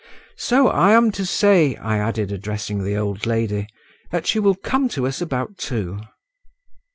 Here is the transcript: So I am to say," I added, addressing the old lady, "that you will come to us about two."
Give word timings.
So 0.39 0.67
I 0.67 0.93
am 0.93 1.11
to 1.11 1.27
say," 1.27 1.75
I 1.75 1.99
added, 1.99 2.31
addressing 2.31 2.83
the 2.83 2.97
old 2.97 3.27
lady, 3.27 3.67
"that 4.09 4.33
you 4.33 4.41
will 4.41 4.55
come 4.55 4.89
to 4.89 5.05
us 5.05 5.21
about 5.21 5.59
two." 5.59 5.99